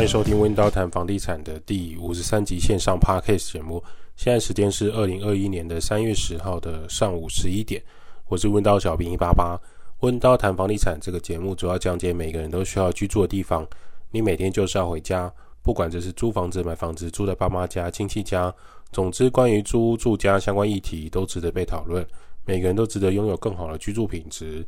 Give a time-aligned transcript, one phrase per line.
[0.00, 3.84] 欢迎收听温刀谈房地产的第五十三集线上 Podcast 节目。
[4.16, 7.82] 现在时间是二零二一年的三月十号的上午十一点。
[8.26, 9.60] 我是温刀小兵一八八。
[9.98, 13.68] 温刀谈房地产这个节目主要讲解每个人都需要居住的地方。
[14.10, 15.30] 你每天就是要回家，
[15.60, 18.50] 不管这是租房子、买房子、住在爸妈家、亲戚家，
[18.92, 22.02] 总之关于租屋住家相关议题都值得被讨论。
[22.46, 24.66] 每个人都值得拥有更好的居住品质。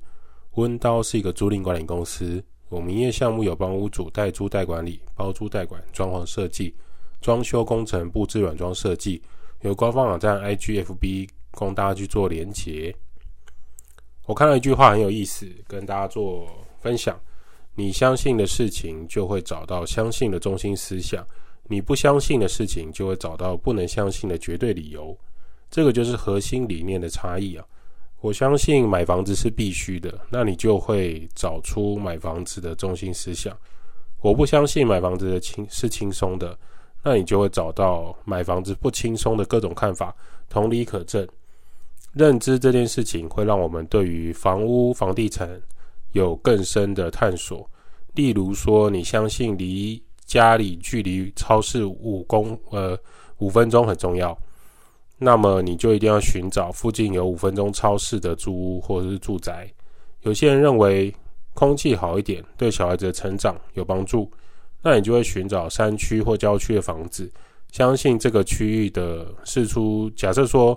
[0.56, 2.44] 温刀是一个租赁管理公司。
[2.72, 6.74] 我们营业项目有帮屋主代租代管理、包租代管、装潢设计、
[7.20, 9.20] 装修工程、布置软装设计，
[9.60, 12.94] 有官方网站 IGFB 供大家去做连结。
[14.24, 16.48] 我看到一句话很有意思，跟大家做
[16.80, 17.20] 分享：
[17.74, 21.22] 你相信的事情，就会找到相信的中心思想；
[21.64, 25.14] 你不相信的事情，就会找到不能相信的绝对理由。
[25.70, 27.66] 这个就是核心理念的差异啊。
[28.22, 33.54] 我相信买房子是必须的，那你就会找出买房子的中心思想。
[34.20, 36.56] 我不相信买房子的轻是轻松的，
[37.02, 40.14] 那你就会找到买房子不轻松的各种看法。
[40.48, 41.26] 同理可证，
[42.12, 45.60] 认知这件事情会让我们对于房屋、房地产
[46.12, 47.68] 有更深的探索。
[48.14, 52.96] 例如说，你相信离家里距离超市五公呃
[53.38, 54.38] 五分钟很重要。
[55.22, 59.72] 那么你就一定要寻找附近有五分钟超市的租屋或者是住宅。
[60.22, 61.14] 有些人认为
[61.54, 64.28] 空气好一点对小孩子的成长有帮助，
[64.82, 67.30] 那你就会寻找山区或郊区的房子，
[67.70, 70.10] 相信这个区域的释出。
[70.16, 70.76] 假设说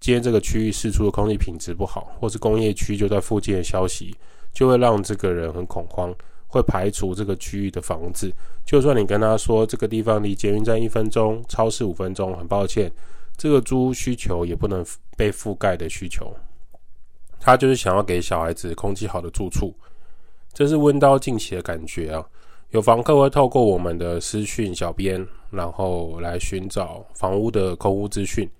[0.00, 4.14] 今天这个区域释出的空气品质不好，或是工业区就在附近的消息，
[4.52, 6.14] 就会让这个人很恐慌，
[6.46, 8.32] 会排除这个区域的房子。
[8.64, 12.90] 就算你跟他说这个地方离捷运站一分钟，超市五分钟，很抱歉。
[13.36, 14.84] 这个租需求也不能
[15.16, 16.34] 被覆盖的需求，
[17.38, 19.74] 他就是想要给小孩子空气好的住处，
[20.52, 22.24] 这是温刀近期的感觉啊。
[22.70, 28.50] 有房客会透过我们的私讯小编，然后来寻找房屋的空屋资讯，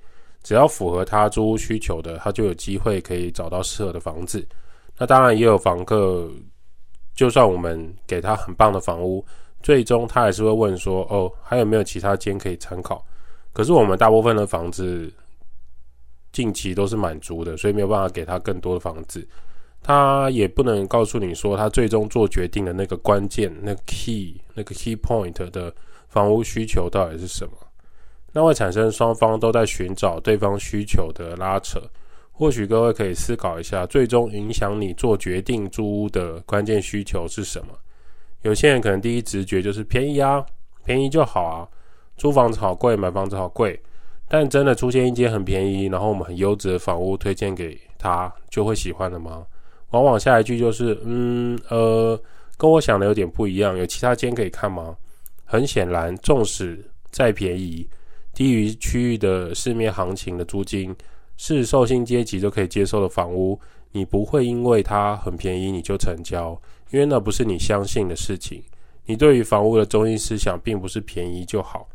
[0.42, 4.46] 只要符合他租屋需求的，他就有机会可以找到适合的房子。
[4.96, 6.30] 那当然也有房客，
[7.14, 9.24] 就算我们给他很棒的房屋，
[9.62, 13.04] 最终他还是会问说：“哦，还有没有其他间可以参考？”
[13.56, 15.10] 可是我们大部分的房子
[16.30, 19.26] 近期都是满租的，所以没有办法给他更多的房子。
[19.82, 25.74] 他也不能告诉你说他最终做决定的那个关键、那个 key、那个 key point 的
[26.06, 27.52] 房屋需求到底是什么。
[28.30, 31.80] 那会产生双方都在寻找对方需求的拉扯。
[32.32, 37.68] 或许各位可以思考一下，最终影响你做决定租屋的关键需求是什么？
[38.42, 40.44] 有些人可能第一直觉就是便宜啊，
[40.84, 41.66] 便宜就好啊。
[42.16, 43.78] 租房子好贵，买房子好贵，
[44.28, 49.46] 但真的出现一间很便宜，然后我们很优质的房屋推荐给他，就会喜欢了吗？
[49.90, 52.20] 往往下一句就是，嗯，呃，
[52.56, 54.96] 跟我想的有点不一样，有其他间可以看吗？
[55.44, 57.88] 很显然，纵使再便宜，
[58.34, 60.94] 低于区域的市面行情的租金，
[61.36, 63.58] 是受薪阶级都可以接受的房屋，
[63.92, 66.60] 你不会因为它很便宜你就成交，
[66.90, 68.62] 因为那不是你相信的事情。
[69.04, 71.88] 你对于房屋的中心思想，并不是便宜就好。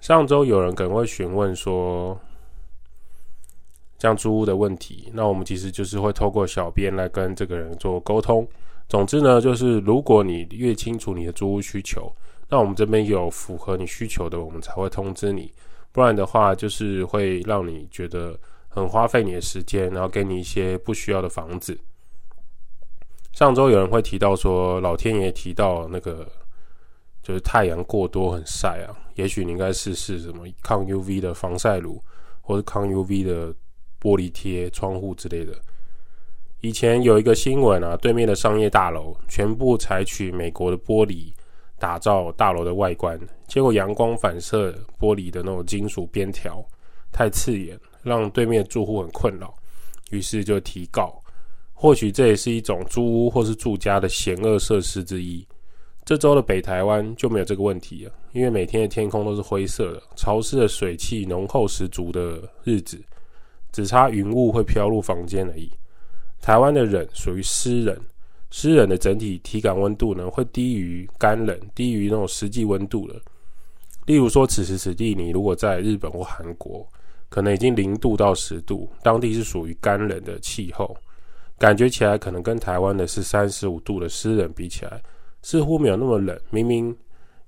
[0.00, 2.18] 上周有人可能会询问说，
[3.98, 8.48] 像租屋的问题，那我们其实就是会透过小编来跟这个人做沟通。
[8.88, 12.10] 总之呢，就是如果你越清楚你的租屋需求，
[12.48, 15.52] 那我们这边有符合你需求的，我们才会通知你。
[15.92, 18.38] 不然的话，就是会让你觉得
[18.68, 21.78] 很花费你的时间，然后给你一些不需要的房子。
[23.32, 26.26] 上周有人会提到说，老天爷提到那个。
[27.22, 32.02] 就是太阳过多很晒啊，也许你应该试试什么抗 UV 的防晒乳，
[32.40, 33.52] 或是抗 UV 的
[34.00, 35.52] 玻璃贴、窗户之类的。
[36.60, 41.32] 以前有一个新闻啊，对面的商业大楼全部采取美国的玻璃
[41.78, 43.18] 打造大楼的外观，
[43.48, 46.62] 结果阳光反射玻璃的那种金属边条
[47.12, 49.54] 太刺眼，让对面住户很困扰，
[50.10, 51.18] 于是就提告。
[51.72, 55.46] 或许这也是一种租屋或是住家的险恶设施之一。
[56.10, 63.00] 这周的北台湾就没有这个问题了，因为每天的天空都是灰色的，潮湿的水汽浓厚十足的日子，
[63.70, 65.70] 只差云雾会飘入房间而已。
[66.40, 67.96] 台湾的冷属于湿冷，
[68.50, 73.14] 湿冷的整体体感温度呢会低于干冷，低于那种实际温度了。
[74.04, 76.84] 例如说，此时此地你如果在日本或韩国，
[77.28, 80.92] 可能已经零度到十度，当地是属于干冷的气候，
[81.56, 85.00] 感觉起来可能跟台湾的是三十五度的湿冷比起来。
[85.42, 86.96] 似乎没有那么冷，明明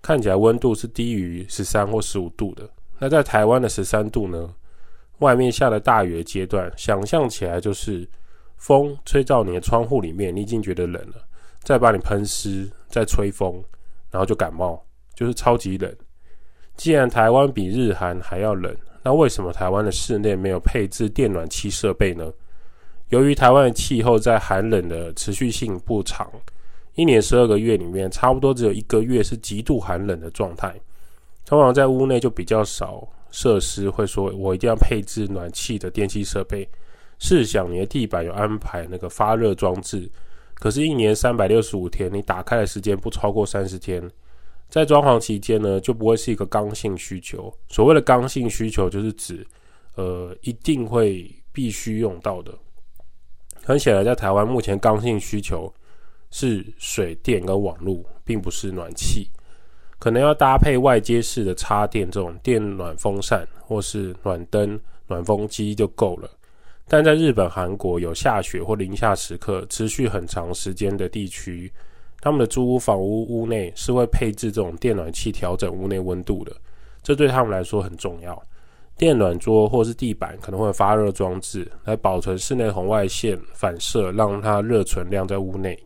[0.01, 2.69] 看起来温度是低于十三或十五度的。
[2.99, 4.55] 那在台湾的十三度呢？
[5.19, 8.09] 外面下了大雨的阶段，想象起来就是
[8.57, 11.17] 风吹到你的窗户里面，你已经觉得冷了，
[11.63, 13.63] 再把你喷湿，再吹风，
[14.11, 14.85] 然后就感冒，
[15.15, 15.95] 就是超级冷。
[16.77, 18.75] 既然台湾比日韩还要冷，
[19.05, 22.33] 那为什么台湾的室内没有配置电暖气设备呢？
[23.11, 26.29] 由于台湾的气候在寒冷的持续性不长，
[26.95, 30.75] 一年十二个月里面，差不多只有一个月是极度寒冷的状态。
[31.45, 36.69] 通常在屋内就比较少设施会说，我一定要配置暖气的电器设备。
[37.19, 40.11] 试想你的地板有安排那个发热装置，
[40.55, 44.11] 可是，一年三百六十五天，你打开的时间不超过三十天。
[44.69, 47.53] 在装潢期间呢，就不会是一个刚性需求。
[47.69, 49.47] 所谓的刚性需求，就是指，
[49.95, 52.53] 呃，一定会必须用到的。
[53.63, 55.73] 很显然，在台湾目前刚性需求
[56.33, 59.31] 是水电跟网络，并不是暖气。
[60.01, 64.77] 可能要搭配外接式的插电这种电暖风扇或是暖灯、
[65.07, 66.29] 暖风机就够了。
[66.89, 71.73] 但在日本、韩国有下雪或零下时刻持续很长时间的地区。
[72.21, 76.55] 他们的租屋房屋屋内是会配置这种电暖器调整屋内温度的，
[77.03, 78.41] 这对他们来说很重要。
[78.97, 85.77] 电暖桌或是地板可能会有发热装置来保存室内红外线反射，让它热存量在屋内，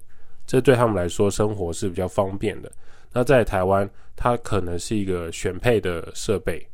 [0.46, 2.70] 这对他们来说生活是比较方便的。
[3.12, 6.66] 那在台湾，它可能是一个选配的设备。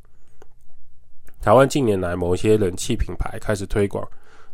[1.41, 4.07] 台湾近年来某些冷气品牌开始推广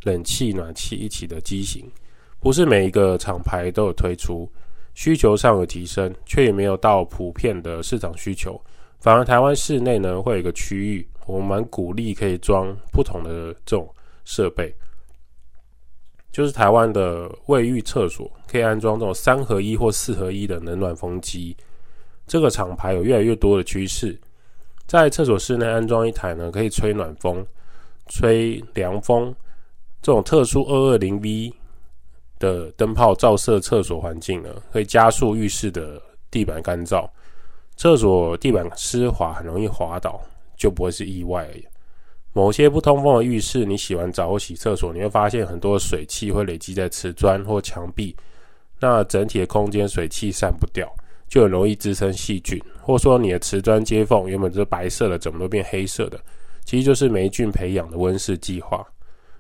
[0.05, 1.91] 冷气暖气一起的机型，
[2.41, 4.50] 不是每一个厂牌都有推出。
[4.94, 8.61] 需求上有提升，却也没有到普遍的市场需求。
[8.99, 13.88] 反而台湾室内呢，会有一个区域，我们蛮鼓励可以装不同的这种
[14.25, 14.75] 设备，
[16.30, 21.56] 就是台湾的卫浴厕所可以安装这种三合一或四合一的冷暖风机。
[22.26, 24.19] 这个厂牌有越来越多的趋势，
[24.86, 27.46] 在厕所室内安装一台呢，可以吹暖风、
[28.06, 29.34] 吹凉风，
[30.02, 31.52] 这种特殊二二零 V。
[32.40, 36.00] 的灯泡照射厕所环境呢，可以加速浴室的
[36.31, 37.04] 地板干燥。
[37.76, 40.20] 厕所地板湿滑，很容易滑倒，
[40.56, 41.66] 就不会是意外而已。
[42.32, 48.14] 某些不通风的浴室，你洗完澡或洗厕所，你会发现很多水汽会累积在瓷砖或墙壁，
[48.78, 50.88] 那整体的空间水汽散不掉，
[51.28, 52.62] 就很容易滋生细菌。
[52.80, 56.20] 或者说你的瓷砖接缝原本是白色的，怎么都变黑色的？
[56.64, 58.86] 其实就是霉菌培养的温室计划。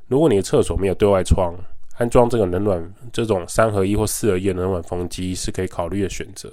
[0.06, 1.54] 如果你的厕所没有对外窗，
[1.98, 6.50] 安装这个冷暖这种三合一或四合一的冷暖风机是可以考虑的选择。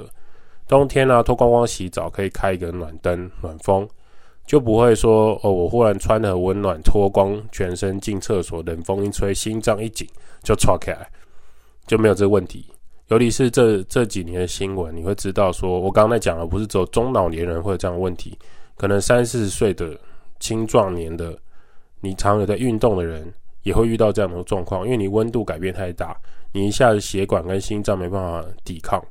[0.67, 3.87] 冬天呢、啊，脱光光洗澡可以开一个暖灯暖风，
[4.45, 10.07] 就不会说哦，我忽然穿得很温暖，脱光全身进厕所，冷风一吹，心脏一紧
[10.43, 11.09] 就唰起来，
[11.87, 12.65] 就没有这个问题。
[13.07, 18.37] 尤其是这这几年的新闻，你会知道说，我刚才讲的不是只有中老年人会有这样的问题，
[18.77, 19.97] 可能三四十岁的
[20.39, 21.37] 青壮年的，
[21.99, 23.33] 你常有在运动的人。
[23.63, 26.15] 也会遇到这样的状况，因为你温度改变太大，
[26.51, 29.03] 你一下子血管跟心脏没办法抵抗。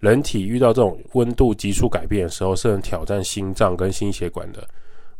[0.00, 4.66] 人体遇到这种温度急速改变的时候，是很挑战心脏跟心血管的。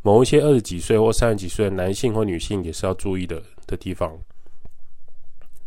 [0.02, 4.16] 某一些二十几岁或三十几岁的男性或女性也是要注意的的地方。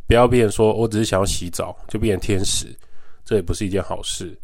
[0.08, 2.68] 不要变成说我只是想要洗澡就变成天使，
[3.26, 4.38] 这也不是一件好事。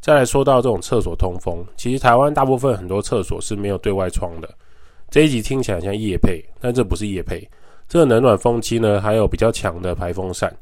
[0.00, 4.54] 再来说到这种厕所通风，其实台湾大部分很多厕所是没有对外窗的。
[5.10, 7.48] 这一集听起来像夜配，但这不是夜配。
[7.88, 10.54] 这个冷暖风机呢，还有比较强的排风扇，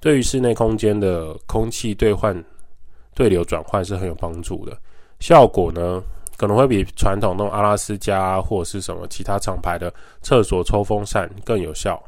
[0.00, 2.36] 对于室内空间的空气兑换、
[3.14, 4.76] 对流转换是很有帮助的。
[5.20, 6.02] 效果呢，
[6.36, 9.92] 可能会比传统那种阿拉斯加或者是什么其他厂牌的
[10.22, 12.02] 厕所抽风扇更有效。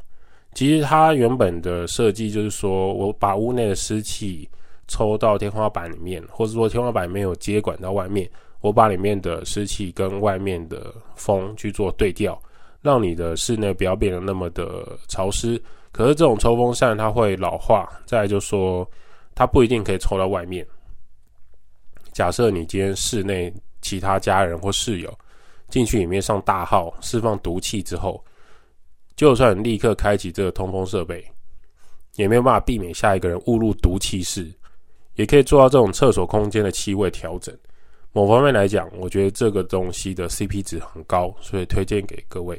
[0.53, 4.49] 其实它原本的设计就是说，我把屋内的湿气
[4.87, 8.29] 抽到天花板里面，或者说天花板没有接管到外面，
[8.61, 12.39] 我把里面的湿气跟外面的风去做对调。
[12.81, 15.61] 让你的室内不要变得那么的潮湿，
[15.91, 18.87] 可是这种抽风扇它会老化，再来就说
[19.35, 20.65] 它不一定可以抽到外面。
[22.17, 25.19] 假设你今天室内其他家人或室友
[25.69, 28.25] 进去里面上大号释放毒气之后，
[29.15, 31.23] 就算立刻开启这个通风设备，
[32.15, 34.51] 也没有办法避免下一个人误入毒气室，
[35.13, 37.55] 也可以做到这种厕所空间的气味调整。
[38.13, 42.57] 某方面来讲，我觉得这个东西的 CP 值很高，所以推荐给各位。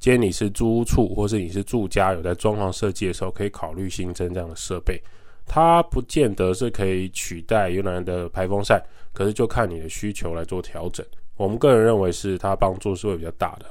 [0.00, 5.00] 今天你是租屋处，或是你是住家，有在装潢设计的时候，可以考虑新增这样的设备。
[5.46, 11.06] 它不见得是可以取代原来的排风扇，可是就看你的需求来做调整。
[11.36, 13.66] 我们个人认为是它帮助是会比较大的。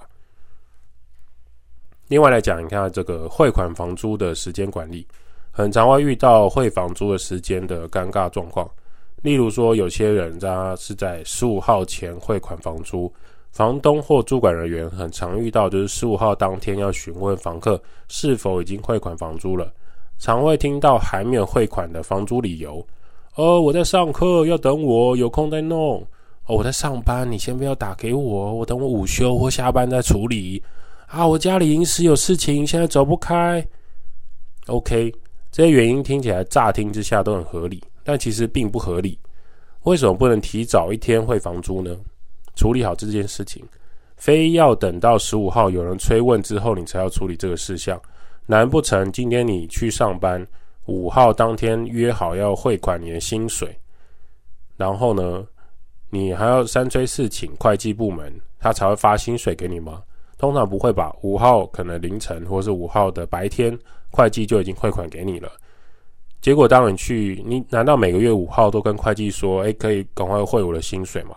[2.08, 5.06] 另外来讲，你看这个汇款房租的时间管理，
[5.52, 8.70] 很常会遇到汇房租的时间的尴尬状况。
[9.24, 13.12] 例如说，有些人他是在十五号前汇款房租，
[13.52, 19.74] 房东或主管人员很常遇到，就是十五号当天要询问房客是否已经汇款房租了，
[20.18, 22.86] 常会听到还没有汇款的房租理由，
[23.36, 26.06] 哦，我在上课，要等我，有空再弄。
[26.48, 30.62] 哦，我在上班，你先不要打给我，我等我午休或下班再处理。
[31.08, 33.66] 啊，我家里临时有事情，现在走不开。
[34.68, 35.12] OK，
[35.52, 39.18] 这些原因听起来乍听之下都很合理，但其实并不合理。
[39.84, 41.96] 为什么不能提早一天汇房租呢？
[42.56, 43.64] 处理好这件事情，
[44.16, 48.00] 非要等到十五号有人催问之后，你才要处理这个事项？
[48.46, 50.46] 难不成今天你去上班，
[50.86, 53.76] 五号当天约好要汇款你的薪水，
[54.78, 55.46] 然后呢，
[56.10, 60.02] 你还要三催四请会计部门，他才会发薪水给你吗？
[60.38, 61.16] 通常不会吧。
[61.22, 63.78] 五号可能凌晨或是五号的白天，
[64.12, 65.52] 会计就已经汇款给你了。
[66.42, 71.36] 结果当你去，你难道每个月五号都跟会计说，哎，可以赶快汇我的薪水吗？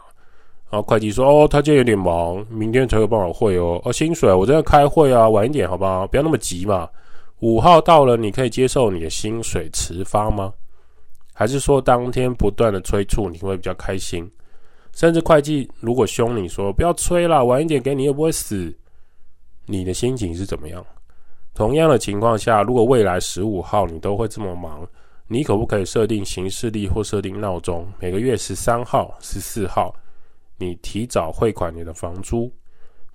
[0.70, 3.80] 然后会计说，哦，他今天有点忙，明天才会帮我汇哦。
[3.84, 6.06] 哦，薪水我正在开会啊，晚一点好不好？
[6.06, 6.88] 不要那么急嘛。
[7.40, 10.52] 五号到了，你可以接受你的薪水迟发吗？
[11.32, 14.30] 还是说当天不断的催促你会比较开心？
[14.92, 18.76] 甚至会计如果凶你说不要催了，晚一点给你又不会死，
[19.66, 20.84] 你的心情是怎么样？
[21.54, 24.86] 同样的情况下，如果未来十五号你都会这么忙，
[25.28, 29.94] 你可不可以设定行事历或设定闹钟，每个月十三号、十四号
[30.58, 32.52] 你提早汇款你的房租，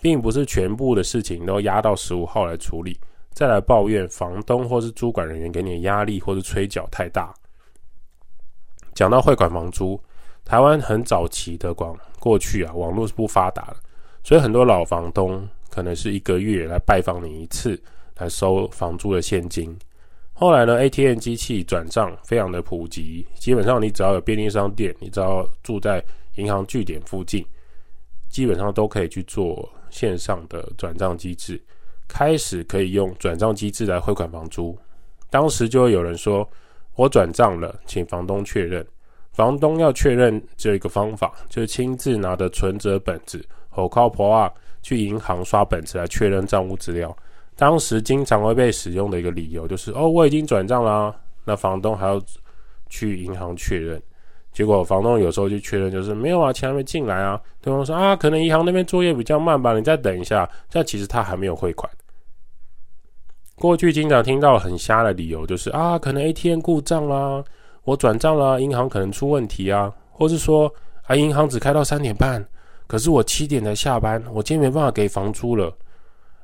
[0.01, 2.99] 并不是全部的事情都压到十五号来处理。
[3.31, 7.33] 再来抱怨房东或是租管人员给你的压力或是催缴太大。
[8.93, 9.99] 讲到汇款房租，
[10.45, 13.77] 台湾很早期的广过去啊，网络是不发达的，
[14.23, 17.81] 所以很多老房东可能是一个月来拜访你一次，
[18.17, 19.75] 来收房租的现金。
[20.33, 26.03] 后来呢，ATM 机器转账非常的普及，基本上你只要有便利商店，你只要住在
[26.35, 27.45] 银行据点附近，
[28.29, 31.61] 基本上都可以去做线上的转账机制。
[32.07, 34.77] 开始可以用转账机制来汇款房租，
[35.29, 36.47] 当时就会有人说
[36.95, 38.85] ：“我转账了，请房东确认。”
[39.31, 44.51] 房东要确认只有一个方法，就是亲自拿着存折本子，吼靠婆啊，
[44.83, 47.15] 去银行刷本子来确认账务资料。
[47.55, 52.21] 当时经常会被使用的一个理由就是：“哦，我已经转账啦。”那房东还要
[52.89, 53.99] 去银行确认。
[54.53, 57.39] 结果房东有时候就确认就是没有啊，钱还没进来啊。
[57.59, 61.91] 对方说：“啊，可能银行那边作业比较慢吧，你再等一下。”但其实他还没有汇款。
[63.55, 67.43] 过去经常听到很瞎的理由，就是啊，可能 ATM 故障啦，
[67.83, 70.71] 我转账啦，银行可能出问题啊，或是说
[71.07, 72.45] 啊，银行只开到三点半，
[72.85, 75.71] 可是我七点才下班，我今天没办法给房租了。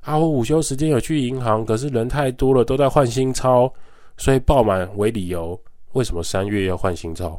[0.02, 3.72] 啊，我午休时间有去银行，可是人太多了，都在换新钞，
[4.18, 5.60] 所以爆满为理由。
[5.94, 7.38] 为什么三月要换新钞？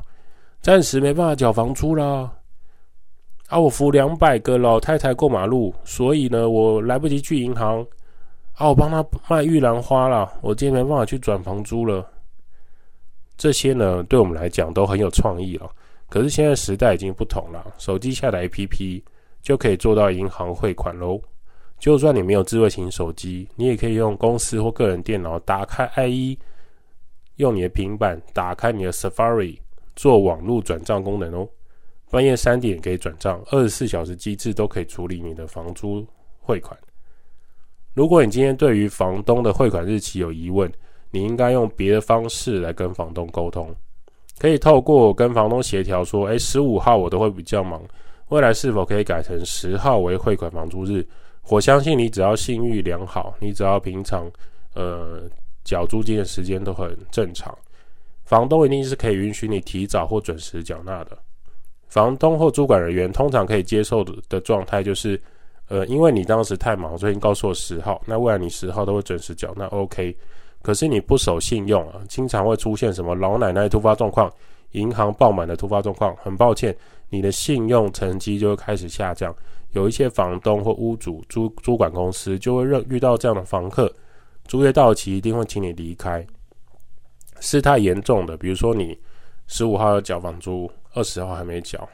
[0.61, 2.31] 暂时没办法缴房租啦。
[3.49, 7.85] 啊，我扶两百个老太太过马路，所以呢，我来不及去银行。
[8.55, 12.07] 啊，我帮他卖玉兰花了，我今天没办法去转房租了。
[13.37, 15.69] 这些呢，对我们来讲都很有创意了。
[16.11, 19.03] 可是现在时代已经不同了，手机下载 APP
[19.41, 21.19] 就可以做到银行汇款喽。
[21.79, 26.37] 就算你没有智慧型手机，你也可以用公司或个人电脑打开 IE，
[27.37, 29.57] 用你的平板打开你的 Safari
[30.01, 31.47] 做网络转账功能哦。
[32.11, 36.07] 半夜三点可以转账，二十四小时机制都可以处理你的房租
[36.41, 36.75] 汇款。
[37.93, 40.73] 如果你今天对于房东的汇款日期有疑问，
[41.11, 43.75] 你应该用别的方式来跟房东沟通，
[44.39, 47.83] 可以透过跟房东协调说，诶，十五号我都会比较忙，
[48.31, 51.07] 未来是否可以改成十号为汇款房租日？
[51.51, 54.31] 我相信你只要信誉良好，你只要平常
[54.75, 55.29] 呃
[55.63, 57.57] 缴租金的时间都很正常，
[58.31, 61.19] 房东一定是可以允许你提早或准时缴纳的。
[61.89, 65.21] 房东或主管人员通常可以接受的的状态就是。
[65.73, 70.17] 呃，因为你当时太忙，所以你告诉我十号，那未来你十号都会准时缴，那 OK。
[70.63, 74.29] 可是你不守信用啊，经常会出现什么老奶奶突发状况、
[74.73, 76.77] 银行爆满的突发状况，很抱歉，
[77.09, 79.33] 你的信用成绩就会开始下降。
[79.71, 83.89] 有一些房东或屋主、租租管公司就会认遇到这样的房客，
[84.49, 86.27] 租约到期一定会请你离开。
[87.41, 88.97] 事态严重的，比如说你
[89.47, 91.89] 十五号要缴房租，二十号还没缴，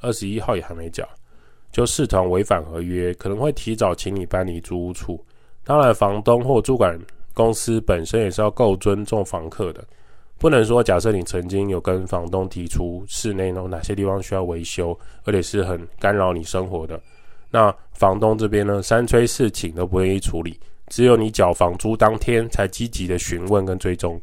[0.00, 1.08] 二十一号也还没缴。
[1.70, 5.22] 就视同违反合约，可能会提早请你搬离租屋处。
[5.64, 6.98] 当然，房东或租管
[7.34, 9.84] 公司本身也是要够尊重房客的，
[10.38, 16.98] 不能说假设你曾经有跟房东提出室内有哪些地方需要维修，而且是很干扰你生活的，
[17.50, 24.18] 那房东这边呢，三催四请都不愿意处理，只有你缴房租当天才积极的询问跟追踪。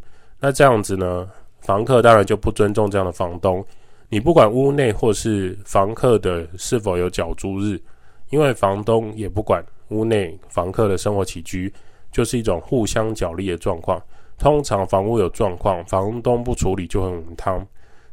[0.45, 1.27] 那这样子呢，
[1.61, 3.65] 房客当然就不尊重这样的房东。
[4.09, 7.81] 你不管屋内或是房客的是否有缴租日，
[8.29, 11.73] 因为房东也不管屋内房客的生活起居，
[12.11, 13.99] 就是一种互相角力的状况。
[14.37, 17.65] 通常房屋有状况，房东不处理就很汤。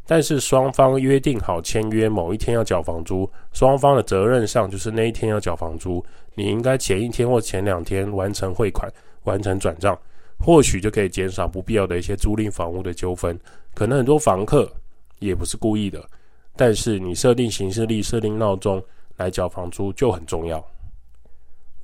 [0.06, 6.02] 但是双方约定好签约某一天要缴房租，双方的责任上就是那一天要缴房租，
[6.34, 8.90] 你应该前一天或前两天完成汇款，
[9.24, 9.94] 完成转账，
[10.42, 13.38] 或许就可以减少不必要的一些租赁房屋的纠纷。
[13.74, 14.70] 可能很多房客
[15.20, 16.04] 也不是故意的，
[16.56, 18.82] 但是你设定行事历、设定闹钟
[19.16, 20.62] 来缴房租就很重要。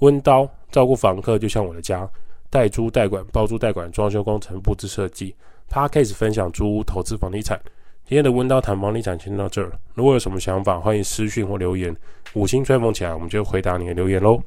[0.01, 2.09] 温刀照顾房客就像我的家，
[2.51, 5.35] 代租代管、包租代管、装修工程、布置设计。
[5.71, 7.61] Podcast 分享租屋投资房地产。
[8.07, 9.71] 今天的温刀谈房地产先到这儿。
[9.95, 11.95] 如果有什么想法，欢迎私讯或留言。
[12.33, 14.41] 五星吹捧起来，我们就回答你的留言喽。